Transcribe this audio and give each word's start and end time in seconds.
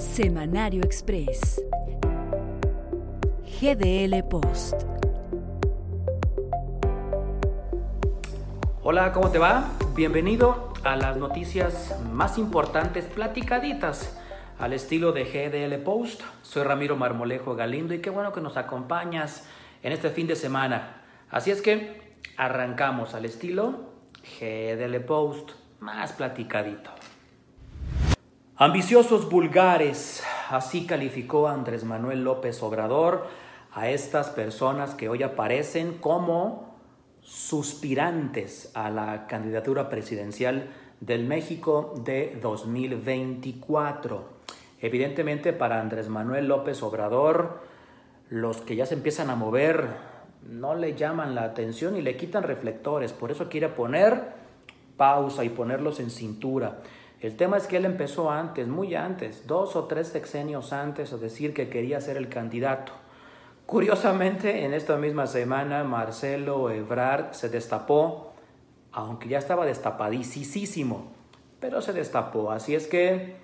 Semanario 0.00 0.82
Express. 0.82 1.62
GDL 3.60 4.22
Post. 4.28 4.84
Hola, 8.82 9.12
¿cómo 9.12 9.30
te 9.30 9.38
va? 9.38 9.68
Bienvenido 9.94 10.72
a 10.84 10.96
las 10.96 11.18
noticias 11.18 11.94
más 12.12 12.38
importantes 12.38 13.04
platicaditas 13.04 14.16
al 14.58 14.72
estilo 14.72 15.12
de 15.12 15.24
GDL 15.24 15.82
Post. 15.82 16.22
Soy 16.42 16.62
Ramiro 16.62 16.96
Marmolejo 16.96 17.54
Galindo 17.54 17.92
y 17.92 18.00
qué 18.00 18.08
bueno 18.08 18.32
que 18.32 18.40
nos 18.40 18.56
acompañas 18.56 19.46
en 19.82 19.92
este 19.92 20.10
fin 20.10 20.26
de 20.26 20.36
semana. 20.36 21.02
Así 21.30 21.50
es 21.50 21.62
que 21.62 22.00
arrancamos 22.36 23.14
al 23.14 23.24
estilo 23.24 23.90
GDL 24.40 25.00
Post, 25.00 25.52
más 25.80 26.12
platicadito. 26.12 26.90
Ambiciosos 28.56 29.30
vulgares, 29.30 30.22
así 30.50 30.86
calificó 30.86 31.48
Andrés 31.48 31.84
Manuel 31.84 32.24
López 32.24 32.62
Obrador 32.62 33.26
a 33.72 33.88
estas 33.88 34.28
personas 34.28 34.94
que 34.94 35.08
hoy 35.08 35.22
aparecen 35.22 35.94
como 35.94 36.78
suspirantes 37.22 38.70
a 38.74 38.90
la 38.90 39.26
candidatura 39.26 39.88
presidencial 39.88 40.68
del 41.00 41.24
México 41.26 41.94
de 42.04 42.38
2024. 42.42 44.40
Evidentemente 44.80 45.52
para 45.52 45.80
Andrés 45.80 46.08
Manuel 46.08 46.48
López 46.48 46.82
Obrador, 46.82 47.60
los 48.30 48.58
que 48.58 48.76
ya 48.76 48.86
se 48.86 48.94
empiezan 48.94 49.28
a 49.28 49.34
mover 49.34 49.88
no 50.48 50.74
le 50.74 50.94
llaman 50.94 51.34
la 51.34 51.42
atención 51.42 51.96
y 51.96 52.02
le 52.02 52.16
quitan 52.16 52.44
reflectores, 52.44 53.12
por 53.12 53.30
eso 53.30 53.48
quiere 53.48 53.68
poner 53.68 54.40
pausa 54.96 55.44
y 55.44 55.50
ponerlos 55.50 56.00
en 56.00 56.10
cintura. 56.10 56.78
El 57.20 57.36
tema 57.36 57.58
es 57.58 57.66
que 57.66 57.76
él 57.76 57.84
empezó 57.84 58.30
antes, 58.30 58.66
muy 58.66 58.94
antes, 58.94 59.46
dos 59.46 59.76
o 59.76 59.84
tres 59.84 60.08
sexenios 60.08 60.72
antes, 60.72 61.12
a 61.12 61.18
decir 61.18 61.52
que 61.52 61.68
quería 61.68 62.00
ser 62.00 62.16
el 62.16 62.28
candidato. 62.28 62.92
Curiosamente, 63.66 64.64
en 64.64 64.74
esta 64.74 64.96
misma 64.96 65.26
semana, 65.26 65.84
Marcelo 65.84 66.70
Ebrard 66.70 67.32
se 67.32 67.48
destapó, 67.48 68.32
aunque 68.92 69.28
ya 69.28 69.38
estaba 69.38 69.66
destapadísimo, 69.66 71.12
pero 71.60 71.82
se 71.82 71.92
destapó. 71.92 72.52
Así 72.52 72.74
es 72.74 72.86
que 72.86 73.36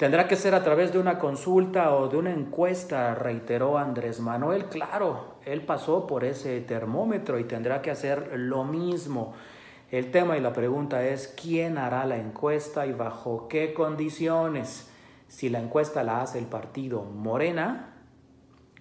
tendrá 0.00 0.26
que 0.26 0.34
ser 0.34 0.54
a 0.54 0.64
través 0.64 0.94
de 0.94 0.98
una 0.98 1.18
consulta 1.18 1.94
o 1.94 2.08
de 2.08 2.16
una 2.16 2.30
encuesta, 2.30 3.14
reiteró 3.14 3.76
Andrés 3.76 4.18
Manuel. 4.18 4.64
Claro, 4.64 5.34
él 5.44 5.60
pasó 5.60 6.06
por 6.06 6.24
ese 6.24 6.58
termómetro 6.62 7.38
y 7.38 7.44
tendrá 7.44 7.82
que 7.82 7.90
hacer 7.90 8.32
lo 8.34 8.64
mismo. 8.64 9.34
El 9.90 10.10
tema 10.10 10.38
y 10.38 10.40
la 10.40 10.54
pregunta 10.54 11.04
es 11.04 11.28
quién 11.28 11.76
hará 11.76 12.06
la 12.06 12.16
encuesta 12.16 12.86
y 12.86 12.92
bajo 12.92 13.46
qué 13.46 13.74
condiciones. 13.74 14.90
Si 15.28 15.50
la 15.50 15.60
encuesta 15.60 16.02
la 16.02 16.22
hace 16.22 16.38
el 16.38 16.46
partido 16.46 17.02
Morena, 17.02 17.92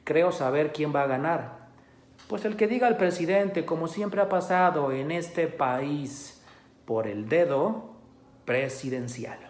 creo 0.06 0.32
saber 0.32 0.72
quién 0.72 0.96
va 0.96 1.02
a 1.02 1.08
ganar. 1.08 1.68
Pues 2.30 2.46
el 2.46 2.56
que 2.56 2.68
diga 2.68 2.88
al 2.88 2.96
presidente, 2.96 3.66
como 3.66 3.90
siempre 3.90 4.22
ha 4.22 4.30
pasado 4.30 4.94
en 4.94 5.12
este 5.12 5.48
país, 5.48 6.42
por 6.86 7.08
el 7.08 7.28
dedo 7.28 7.90
presidencial. 8.46 9.49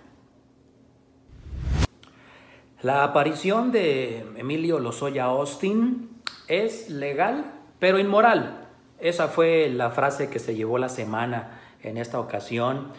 La 2.81 3.03
aparición 3.03 3.73
de 3.73 4.19
Emilio 4.37 4.79
Lozoya 4.79 5.25
Austin 5.25 6.21
es 6.47 6.89
legal, 6.89 7.43
pero 7.77 7.99
inmoral. 7.99 8.69
Esa 8.99 9.27
fue 9.27 9.69
la 9.69 9.89
frase 9.89 10.29
que 10.29 10.39
se 10.39 10.55
llevó 10.55 10.77
la 10.77 10.87
semana 10.87 11.59
en 11.83 11.97
esta 11.97 12.21
ocasión, 12.21 12.93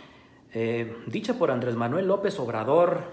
eh, 0.52 0.94
dicha 1.06 1.38
por 1.38 1.50
Andrés 1.50 1.76
Manuel 1.76 2.08
López 2.08 2.38
Obrador. 2.38 3.04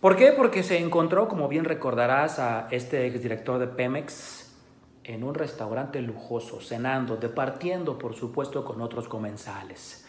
¿Por 0.00 0.16
qué? 0.16 0.32
Porque 0.32 0.62
se 0.62 0.78
encontró, 0.78 1.28
como 1.28 1.48
bien 1.48 1.66
recordarás, 1.66 2.38
a 2.38 2.68
este 2.70 3.06
exdirector 3.06 3.58
de 3.58 3.66
Pemex 3.66 4.56
en 5.04 5.22
un 5.22 5.34
restaurante 5.34 6.00
lujoso, 6.00 6.62
cenando, 6.62 7.18
departiendo, 7.18 7.98
por 7.98 8.14
supuesto, 8.14 8.64
con 8.64 8.80
otros 8.80 9.06
comensales. 9.06 10.06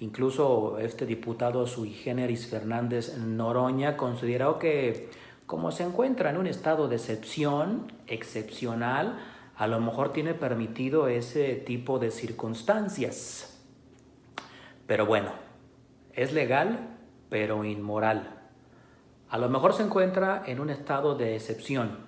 Incluso 0.00 0.78
este 0.78 1.06
diputado 1.06 1.66
sui 1.66 1.90
generis 1.90 2.48
Fernández 2.48 3.16
Noroña 3.16 3.96
consideró 3.96 4.58
que, 4.58 5.08
como 5.46 5.70
se 5.70 5.84
encuentra 5.84 6.30
en 6.30 6.36
un 6.36 6.46
estado 6.46 6.88
de 6.88 6.96
excepción, 6.96 7.92
excepcional, 8.06 9.18
a 9.56 9.66
lo 9.66 9.80
mejor 9.80 10.12
tiene 10.12 10.34
permitido 10.34 11.06
ese 11.06 11.54
tipo 11.54 11.98
de 11.98 12.10
circunstancias. 12.10 13.60
Pero 14.86 15.06
bueno, 15.06 15.30
es 16.12 16.32
legal, 16.32 16.96
pero 17.28 17.64
inmoral. 17.64 18.40
A 19.28 19.38
lo 19.38 19.48
mejor 19.48 19.72
se 19.72 19.84
encuentra 19.84 20.42
en 20.46 20.60
un 20.60 20.70
estado 20.70 21.14
de 21.14 21.36
excepción. 21.36 21.98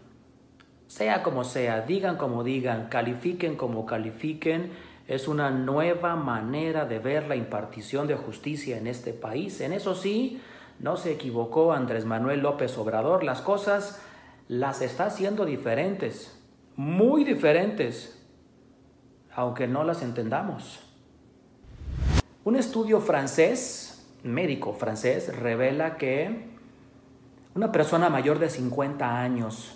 Sea 0.86 1.22
como 1.22 1.44
sea, 1.44 1.80
digan 1.82 2.16
como 2.16 2.44
digan, 2.44 2.88
califiquen 2.88 3.56
como 3.56 3.86
califiquen, 3.86 4.72
es 5.08 5.28
una 5.28 5.50
nueva 5.50 6.16
manera 6.16 6.84
de 6.84 6.98
ver 6.98 7.28
la 7.28 7.36
impartición 7.36 8.06
de 8.06 8.16
justicia 8.16 8.76
en 8.76 8.86
este 8.86 9.12
país. 9.12 9.60
En 9.60 9.72
eso 9.72 9.94
sí, 9.94 10.40
no 10.80 10.96
se 10.96 11.12
equivocó 11.12 11.72
Andrés 11.72 12.04
Manuel 12.04 12.40
López 12.40 12.76
Obrador, 12.76 13.22
las 13.24 13.40
cosas 13.40 14.00
las 14.48 14.82
está 14.82 15.06
haciendo 15.06 15.44
diferentes 15.44 16.36
muy 16.76 17.24
diferentes, 17.24 18.22
aunque 19.34 19.66
no 19.66 19.82
las 19.82 20.02
entendamos. 20.02 20.80
Un 22.44 22.56
estudio 22.56 23.00
francés, 23.00 24.06
médico 24.22 24.74
francés, 24.74 25.34
revela 25.34 25.96
que 25.96 26.50
una 27.54 27.72
persona 27.72 28.10
mayor 28.10 28.38
de 28.38 28.50
50 28.50 29.20
años 29.20 29.75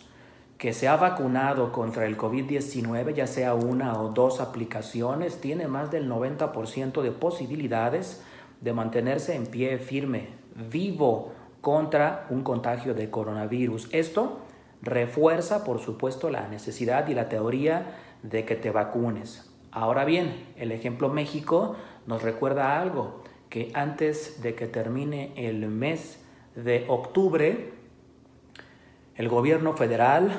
que 0.61 0.75
se 0.75 0.89
ha 0.89 0.97
vacunado 0.97 1.73
contra 1.73 2.05
el 2.05 2.19
COVID-19, 2.19 3.15
ya 3.15 3.27
sea 3.27 3.55
una 3.55 3.99
o 3.99 4.11
dos 4.11 4.43
aplicaciones, 4.43 5.41
tiene 5.41 5.69
más 5.69 5.91
del 5.91 6.07
90% 6.07 7.01
de 7.01 7.13
posibilidades 7.13 8.23
de 8.61 8.75
mantenerse 8.75 9.35
en 9.35 9.47
pie 9.47 9.79
firme, 9.79 10.29
vivo 10.71 11.33
contra 11.63 12.27
un 12.29 12.43
contagio 12.43 12.93
de 12.93 13.09
coronavirus. 13.09 13.89
Esto 13.93 14.41
refuerza, 14.83 15.65
por 15.65 15.81
supuesto, 15.81 16.29
la 16.29 16.47
necesidad 16.49 17.09
y 17.09 17.15
la 17.15 17.31
teoría 17.31 17.97
de 18.23 18.45
que 18.45 18.55
te 18.55 18.71
vacunes. 18.71 19.51
Ahora 19.71 20.05
bien, 20.05 20.45
el 20.59 20.73
ejemplo 20.73 21.09
México 21.09 21.77
nos 22.07 22.23
recuerda 22.23 22.79
algo, 22.83 23.23
que 23.49 23.71
antes 23.73 24.43
de 24.43 24.55
que 24.55 24.67
termine 24.67 25.33
el 25.37 25.67
mes 25.69 26.23
de 26.55 26.85
octubre, 26.87 27.80
el 29.21 29.29
gobierno 29.29 29.75
federal 29.75 30.31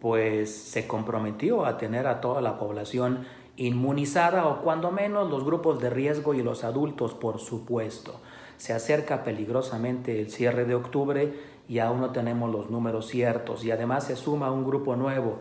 pues 0.00 0.52
se 0.52 0.88
comprometió 0.88 1.64
a 1.64 1.78
tener 1.78 2.08
a 2.08 2.20
toda 2.20 2.40
la 2.40 2.58
población 2.58 3.28
inmunizada 3.54 4.48
o 4.48 4.60
cuando 4.60 4.90
menos 4.90 5.30
los 5.30 5.44
grupos 5.44 5.78
de 5.80 5.88
riesgo 5.88 6.34
y 6.34 6.42
los 6.42 6.64
adultos, 6.64 7.14
por 7.14 7.38
supuesto. 7.38 8.20
Se 8.56 8.72
acerca 8.72 9.22
peligrosamente 9.22 10.20
el 10.20 10.32
cierre 10.32 10.64
de 10.64 10.74
octubre 10.74 11.32
y 11.68 11.78
aún 11.78 12.00
no 12.00 12.10
tenemos 12.10 12.50
los 12.50 12.70
números 12.70 13.06
ciertos 13.06 13.64
y 13.64 13.70
además 13.70 14.02
se 14.02 14.16
suma 14.16 14.50
un 14.50 14.64
grupo 14.64 14.96
nuevo, 14.96 15.38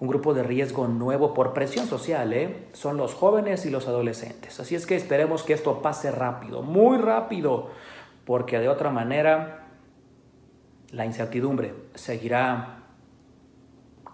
un 0.00 0.08
grupo 0.08 0.34
de 0.34 0.42
riesgo 0.42 0.88
nuevo 0.88 1.34
por 1.34 1.52
presión 1.54 1.86
social, 1.86 2.32
¿eh? 2.32 2.66
son 2.72 2.96
los 2.96 3.14
jóvenes 3.14 3.64
y 3.64 3.70
los 3.70 3.86
adolescentes. 3.86 4.58
Así 4.58 4.74
es 4.74 4.86
que 4.86 4.96
esperemos 4.96 5.44
que 5.44 5.52
esto 5.52 5.82
pase 5.82 6.10
rápido, 6.10 6.62
muy 6.62 6.98
rápido, 6.98 7.68
porque 8.24 8.58
de 8.58 8.68
otra 8.68 8.90
manera 8.90 9.67
la 10.92 11.04
incertidumbre 11.04 11.74
seguirá 11.94 12.84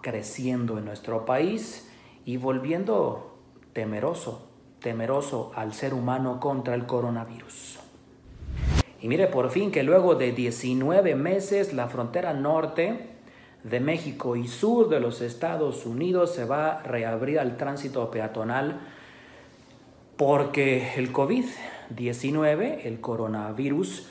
creciendo 0.01 0.77
en 0.77 0.85
nuestro 0.85 1.25
país 1.25 1.89
y 2.25 2.37
volviendo 2.37 3.39
temeroso, 3.73 4.49
temeroso 4.79 5.51
al 5.55 5.73
ser 5.73 5.93
humano 5.93 6.39
contra 6.39 6.75
el 6.75 6.85
coronavirus. 6.85 7.79
Y 9.01 9.07
mire 9.07 9.27
por 9.27 9.49
fin 9.51 9.71
que 9.71 9.83
luego 9.83 10.15
de 10.15 10.31
19 10.31 11.15
meses 11.15 11.73
la 11.73 11.87
frontera 11.87 12.33
norte 12.33 13.15
de 13.63 13.79
México 13.79 14.35
y 14.35 14.47
sur 14.47 14.89
de 14.89 14.99
los 14.99 15.21
Estados 15.21 15.85
Unidos 15.85 16.33
se 16.33 16.45
va 16.45 16.73
a 16.73 16.83
reabrir 16.83 17.39
al 17.39 17.57
tránsito 17.57 18.09
peatonal 18.11 18.81
porque 20.17 20.93
el 20.95 21.11
COVID-19, 21.11 22.81
el 22.85 23.01
coronavirus, 23.01 24.09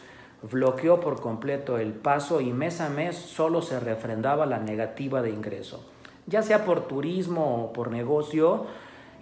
bloqueó 0.51 1.01
por 1.01 1.21
completo 1.21 1.79
el 1.79 1.93
paso 1.93 2.41
y 2.41 2.53
mes 2.53 2.81
a 2.81 2.89
mes 2.89 3.17
solo 3.17 3.63
se 3.63 3.81
refrendaba 3.81 4.47
la 4.47 4.59
negativa 4.59 5.23
de 5.23 5.31
ingreso. 5.31 5.85
Ya 6.27 6.43
sea 6.43 6.65
por 6.65 6.87
turismo 6.87 7.65
o 7.65 7.73
por 7.73 7.91
negocio, 7.91 8.67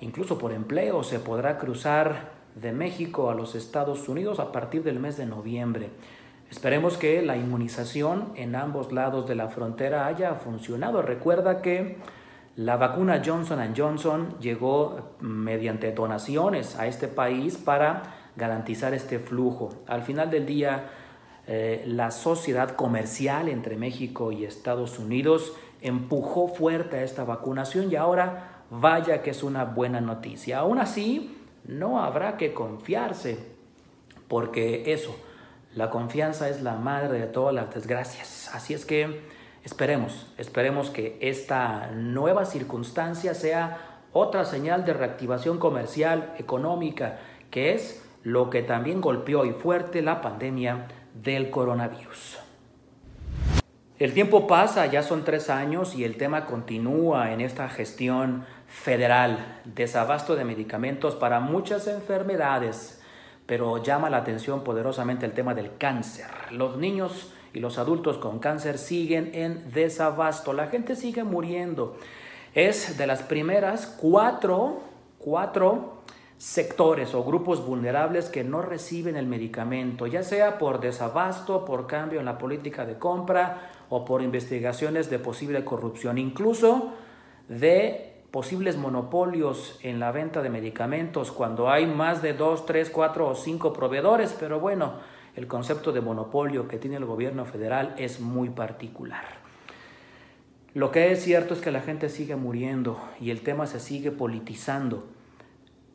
incluso 0.00 0.38
por 0.38 0.52
empleo, 0.52 1.04
se 1.04 1.18
podrá 1.18 1.58
cruzar 1.58 2.30
de 2.54 2.72
México 2.72 3.30
a 3.30 3.34
los 3.34 3.54
Estados 3.54 4.08
Unidos 4.08 4.40
a 4.40 4.52
partir 4.52 4.82
del 4.82 4.98
mes 4.98 5.16
de 5.16 5.26
noviembre. 5.26 5.90
Esperemos 6.50 6.98
que 6.98 7.22
la 7.22 7.36
inmunización 7.36 8.32
en 8.36 8.54
ambos 8.54 8.92
lados 8.92 9.26
de 9.26 9.34
la 9.34 9.48
frontera 9.48 10.06
haya 10.06 10.34
funcionado. 10.34 11.02
Recuerda 11.02 11.62
que 11.62 11.96
la 12.56 12.76
vacuna 12.76 13.22
Johnson 13.24 13.58
Johnson 13.74 14.36
llegó 14.38 15.14
mediante 15.20 15.92
donaciones 15.92 16.78
a 16.78 16.86
este 16.86 17.08
país 17.08 17.56
para 17.56 18.02
garantizar 18.36 18.92
este 18.92 19.18
flujo. 19.18 19.70
Al 19.86 20.02
final 20.02 20.30
del 20.30 20.44
día, 20.44 20.90
eh, 21.46 21.82
la 21.86 22.10
sociedad 22.10 22.76
comercial 22.76 23.48
entre 23.48 23.76
México 23.76 24.30
y 24.30 24.44
Estados 24.44 24.98
Unidos 24.98 25.54
empujó 25.80 26.48
fuerte 26.48 26.98
a 26.98 27.02
esta 27.02 27.24
vacunación 27.24 27.90
y 27.90 27.96
ahora 27.96 28.64
vaya 28.70 29.22
que 29.22 29.30
es 29.30 29.42
una 29.42 29.64
buena 29.64 30.00
noticia. 30.00 30.58
Aún 30.58 30.78
así, 30.78 31.36
no 31.64 32.02
habrá 32.02 32.36
que 32.36 32.54
confiarse, 32.54 33.38
porque 34.28 34.92
eso, 34.92 35.16
la 35.74 35.90
confianza 35.90 36.48
es 36.48 36.62
la 36.62 36.76
madre 36.76 37.18
de 37.18 37.26
todas 37.26 37.54
las 37.54 37.74
desgracias. 37.74 38.50
Así 38.54 38.72
es 38.74 38.84
que 38.84 39.22
esperemos, 39.64 40.32
esperemos 40.38 40.90
que 40.90 41.18
esta 41.20 41.90
nueva 41.92 42.44
circunstancia 42.44 43.34
sea 43.34 44.00
otra 44.12 44.44
señal 44.44 44.84
de 44.84 44.92
reactivación 44.92 45.58
comercial, 45.58 46.32
económica, 46.38 47.18
que 47.50 47.74
es 47.74 48.02
lo 48.22 48.50
que 48.50 48.62
también 48.62 49.00
golpeó 49.00 49.44
y 49.44 49.52
fuerte 49.52 50.02
la 50.02 50.20
pandemia 50.20 50.86
del 51.14 51.50
coronavirus. 51.50 52.38
El 53.98 54.14
tiempo 54.14 54.46
pasa, 54.46 54.86
ya 54.86 55.02
son 55.02 55.24
tres 55.24 55.48
años 55.48 55.94
y 55.94 56.04
el 56.04 56.16
tema 56.16 56.46
continúa 56.46 57.32
en 57.32 57.40
esta 57.40 57.68
gestión 57.68 58.44
federal, 58.66 59.60
desabasto 59.64 60.34
de 60.34 60.44
medicamentos 60.44 61.14
para 61.14 61.40
muchas 61.40 61.86
enfermedades 61.86 62.98
pero 63.46 63.82
llama 63.82 64.10
la 64.10 64.18
atención 64.18 64.64
poderosamente 64.64 65.26
el 65.26 65.32
tema 65.32 65.54
del 65.54 65.76
cáncer. 65.76 66.26
Los 66.52 66.76
niños 66.76 67.32
y 67.52 67.60
los 67.60 67.78
adultos 67.78 68.18
con 68.18 68.38
cáncer 68.38 68.78
siguen 68.78 69.30
en 69.34 69.72
desabasto, 69.72 70.52
la 70.52 70.68
gente 70.68 70.96
sigue 70.96 71.24
muriendo. 71.24 71.98
Es 72.54 72.96
de 72.96 73.06
las 73.06 73.22
primeras 73.22 73.86
cuatro, 73.86 74.80
cuatro 75.18 76.01
sectores 76.42 77.14
o 77.14 77.22
grupos 77.22 77.64
vulnerables 77.64 78.28
que 78.28 78.42
no 78.42 78.62
reciben 78.62 79.14
el 79.14 79.28
medicamento, 79.28 80.08
ya 80.08 80.24
sea 80.24 80.58
por 80.58 80.80
desabasto, 80.80 81.64
por 81.64 81.86
cambio 81.86 82.18
en 82.18 82.26
la 82.26 82.36
política 82.36 82.84
de 82.84 82.98
compra 82.98 83.70
o 83.90 84.04
por 84.04 84.22
investigaciones 84.22 85.08
de 85.08 85.20
posible 85.20 85.64
corrupción, 85.64 86.18
incluso 86.18 86.94
de 87.48 88.24
posibles 88.32 88.76
monopolios 88.76 89.78
en 89.84 90.00
la 90.00 90.10
venta 90.10 90.42
de 90.42 90.50
medicamentos 90.50 91.30
cuando 91.30 91.70
hay 91.70 91.86
más 91.86 92.22
de 92.22 92.32
dos, 92.32 92.66
tres, 92.66 92.90
cuatro 92.90 93.28
o 93.28 93.36
cinco 93.36 93.72
proveedores, 93.72 94.34
pero 94.36 94.58
bueno, 94.58 94.94
el 95.36 95.46
concepto 95.46 95.92
de 95.92 96.00
monopolio 96.00 96.66
que 96.66 96.78
tiene 96.78 96.96
el 96.96 97.04
gobierno 97.04 97.44
federal 97.44 97.94
es 97.98 98.18
muy 98.18 98.50
particular. 98.50 99.26
Lo 100.74 100.90
que 100.90 101.12
es 101.12 101.22
cierto 101.22 101.54
es 101.54 101.60
que 101.60 101.70
la 101.70 101.82
gente 101.82 102.08
sigue 102.08 102.34
muriendo 102.34 102.98
y 103.20 103.30
el 103.30 103.42
tema 103.42 103.68
se 103.68 103.78
sigue 103.78 104.10
politizando 104.10 105.04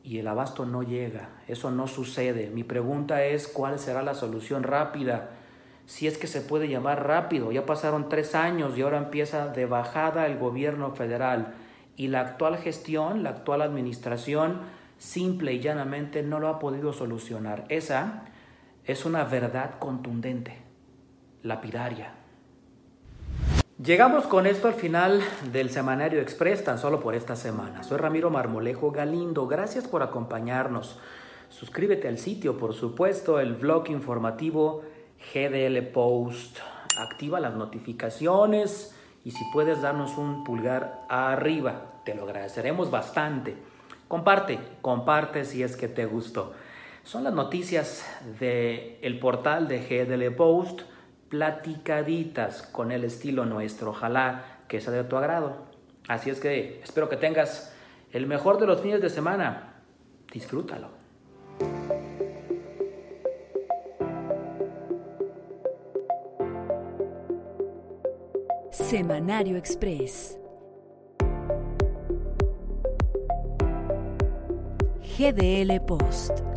y 0.07 0.19
el 0.19 0.27
abasto 0.29 0.65
no 0.65 0.83
llega, 0.83 1.31
eso 1.49 1.69
no 1.69 1.85
sucede. 1.85 2.49
Mi 2.49 2.63
pregunta 2.63 3.25
es 3.25 3.49
cuál 3.49 3.77
será 3.77 4.03
la 4.03 4.13
solución 4.13 4.63
rápida, 4.63 5.31
si 5.85 6.07
es 6.07 6.17
que 6.17 6.27
se 6.27 6.39
puede 6.39 6.69
llamar 6.69 7.05
rápido. 7.05 7.51
Ya 7.51 7.65
pasaron 7.65 8.07
tres 8.07 8.33
años 8.33 8.77
y 8.77 8.83
ahora 8.83 8.99
empieza 8.99 9.49
de 9.49 9.65
bajada 9.65 10.25
el 10.25 10.37
gobierno 10.37 10.95
federal 10.95 11.55
y 11.97 12.07
la 12.07 12.21
actual 12.21 12.57
gestión, 12.57 13.21
la 13.21 13.31
actual 13.31 13.61
administración, 13.61 14.61
simple 14.97 15.55
y 15.55 15.59
llanamente 15.59 16.23
no 16.23 16.39
lo 16.39 16.47
ha 16.47 16.57
podido 16.57 16.93
solucionar. 16.93 17.65
Esa 17.67 18.23
es 18.85 19.03
una 19.03 19.25
verdad 19.25 19.77
contundente, 19.77 20.57
lapidaria. 21.43 22.13
Llegamos 23.83 24.25
con 24.25 24.47
esto 24.47 24.67
al 24.67 24.73
final 24.73 25.21
del 25.51 25.69
Semanario 25.69 26.19
Express 26.19 26.63
tan 26.63 26.79
solo 26.79 26.99
por 26.99 27.13
esta 27.13 27.35
semana. 27.35 27.83
Soy 27.83 27.99
Ramiro 27.99 28.31
Marmolejo 28.31 28.89
Galindo, 28.89 29.45
gracias 29.45 29.87
por 29.87 30.01
acompañarnos. 30.01 30.97
Suscríbete 31.49 32.07
al 32.07 32.17
sitio, 32.17 32.57
por 32.57 32.73
supuesto, 32.73 33.39
el 33.39 33.53
blog 33.53 33.91
informativo 33.91 34.81
GDL 35.31 35.79
Post. 35.93 36.57
Activa 36.97 37.39
las 37.39 37.53
notificaciones 37.53 38.95
y 39.23 39.29
si 39.29 39.43
puedes 39.53 39.83
darnos 39.83 40.17
un 40.17 40.43
pulgar 40.43 41.05
arriba, 41.07 42.01
te 42.03 42.15
lo 42.15 42.23
agradeceremos 42.23 42.89
bastante. 42.89 43.57
Comparte, 44.07 44.57
comparte 44.81 45.45
si 45.45 45.61
es 45.61 45.77
que 45.77 45.87
te 45.87 46.07
gustó. 46.07 46.53
Son 47.03 47.23
las 47.23 47.33
noticias 47.35 48.03
del 48.39 48.97
el 49.03 49.19
portal 49.19 49.67
de 49.67 49.81
GDL 49.81 50.35
Post, 50.35 50.81
platicaditas 51.29 52.61
con 52.63 52.91
el 52.91 53.03
estilo 53.03 53.45
nuestro. 53.45 53.91
Ojalá 53.91 54.61
que 54.67 54.81
sea 54.81 54.93
de 54.93 55.03
tu 55.03 55.17
agrado. 55.17 55.65
Así 56.07 56.29
es 56.29 56.39
que 56.39 56.79
espero 56.83 57.09
que 57.09 57.17
tengas 57.17 57.73
el 58.11 58.27
mejor 58.27 58.59
de 58.59 58.67
los 58.67 58.81
fines 58.81 59.01
de 59.01 59.09
semana. 59.09 59.73
Disfrútalo. 60.31 60.89
Semanario 68.71 69.57
Express. 69.57 70.37
GDL 75.17 75.81
Post. 75.85 76.56